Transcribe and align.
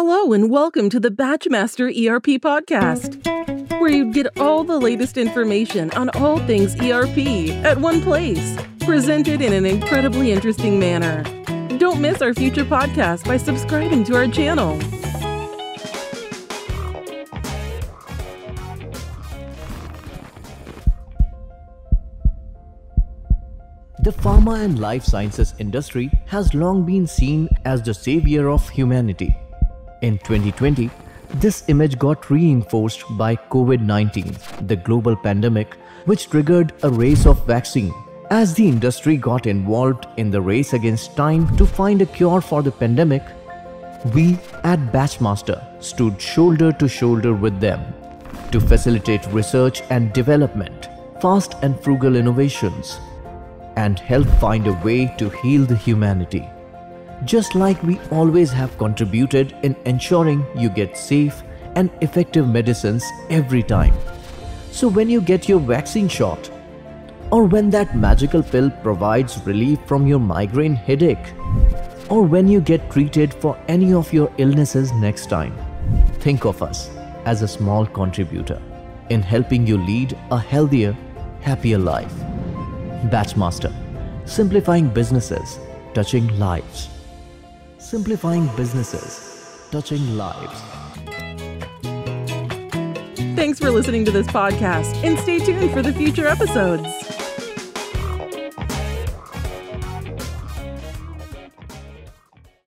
Hello, 0.00 0.32
and 0.32 0.48
welcome 0.48 0.88
to 0.90 1.00
the 1.00 1.10
Batchmaster 1.10 1.88
ERP 1.90 2.40
podcast, 2.40 3.18
where 3.80 3.90
you 3.90 4.12
get 4.12 4.38
all 4.38 4.62
the 4.62 4.78
latest 4.78 5.16
information 5.16 5.90
on 5.90 6.08
all 6.10 6.38
things 6.46 6.80
ERP 6.80 7.18
at 7.64 7.78
one 7.78 8.00
place, 8.00 8.56
presented 8.78 9.42
in 9.42 9.52
an 9.52 9.66
incredibly 9.66 10.30
interesting 10.30 10.78
manner. 10.78 11.24
Don't 11.78 12.00
miss 12.00 12.22
our 12.22 12.32
future 12.32 12.64
podcast 12.64 13.24
by 13.24 13.36
subscribing 13.36 14.04
to 14.04 14.14
our 14.14 14.28
channel. 14.28 14.78
The 24.04 24.12
pharma 24.12 24.64
and 24.64 24.78
life 24.78 25.02
sciences 25.02 25.54
industry 25.58 26.08
has 26.26 26.54
long 26.54 26.86
been 26.86 27.08
seen 27.08 27.48
as 27.64 27.82
the 27.82 27.94
savior 27.94 28.48
of 28.48 28.68
humanity. 28.68 29.36
In 30.00 30.18
2020, 30.18 30.90
this 31.34 31.64
image 31.68 31.98
got 31.98 32.30
reinforced 32.30 33.04
by 33.18 33.34
COVID 33.34 33.80
19, 33.80 34.36
the 34.68 34.76
global 34.76 35.16
pandemic, 35.16 35.74
which 36.04 36.30
triggered 36.30 36.72
a 36.82 36.90
race 36.90 37.26
of 37.26 37.44
vaccine. 37.46 37.92
As 38.30 38.54
the 38.54 38.68
industry 38.68 39.16
got 39.16 39.46
involved 39.46 40.06
in 40.16 40.30
the 40.30 40.40
race 40.40 40.72
against 40.72 41.16
time 41.16 41.56
to 41.56 41.66
find 41.66 42.00
a 42.00 42.06
cure 42.06 42.40
for 42.40 42.62
the 42.62 42.70
pandemic, 42.70 43.22
we 44.14 44.38
at 44.62 44.78
Batchmaster 44.92 45.60
stood 45.82 46.20
shoulder 46.20 46.70
to 46.72 46.88
shoulder 46.88 47.34
with 47.34 47.58
them 47.58 47.80
to 48.52 48.60
facilitate 48.60 49.26
research 49.32 49.82
and 49.90 50.12
development, 50.12 50.88
fast 51.20 51.54
and 51.62 51.78
frugal 51.80 52.14
innovations, 52.16 52.98
and 53.76 53.98
help 53.98 54.26
find 54.38 54.66
a 54.66 54.72
way 54.84 55.12
to 55.18 55.28
heal 55.28 55.64
the 55.64 55.76
humanity. 55.76 56.48
Just 57.24 57.54
like 57.54 57.82
we 57.82 57.98
always 58.10 58.52
have 58.52 58.76
contributed 58.78 59.56
in 59.62 59.74
ensuring 59.84 60.46
you 60.56 60.68
get 60.68 60.96
safe 60.96 61.42
and 61.74 61.90
effective 62.00 62.46
medicines 62.46 63.04
every 63.30 63.62
time. 63.62 63.94
So, 64.70 64.88
when 64.88 65.10
you 65.10 65.20
get 65.20 65.48
your 65.48 65.58
vaccine 65.58 66.08
shot, 66.08 66.50
or 67.30 67.44
when 67.44 67.70
that 67.70 67.96
magical 67.96 68.42
pill 68.42 68.70
provides 68.82 69.44
relief 69.44 69.78
from 69.86 70.06
your 70.06 70.18
migraine 70.20 70.74
headache, 70.74 71.34
or 72.08 72.22
when 72.22 72.48
you 72.48 72.60
get 72.60 72.90
treated 72.90 73.34
for 73.34 73.58
any 73.68 73.92
of 73.92 74.12
your 74.12 74.32
illnesses 74.38 74.92
next 74.92 75.28
time, 75.28 75.54
think 76.20 76.44
of 76.44 76.62
us 76.62 76.90
as 77.24 77.42
a 77.42 77.48
small 77.48 77.84
contributor 77.84 78.62
in 79.10 79.22
helping 79.22 79.66
you 79.66 79.76
lead 79.78 80.16
a 80.30 80.38
healthier, 80.38 80.96
happier 81.40 81.78
life. 81.78 82.14
Batchmaster, 83.10 83.72
simplifying 84.26 84.88
businesses, 84.88 85.58
touching 85.94 86.26
lives. 86.38 86.97
Simplifying 87.88 88.46
businesses, 88.54 89.66
touching 89.70 90.18
lives. 90.18 90.60
Thanks 93.34 93.58
for 93.58 93.70
listening 93.70 94.04
to 94.04 94.10
this 94.10 94.26
podcast, 94.26 94.94
and 95.02 95.18
stay 95.18 95.38
tuned 95.38 95.70
for 95.70 95.80
the 95.80 95.94
future 95.94 96.26
episodes. 96.26 96.86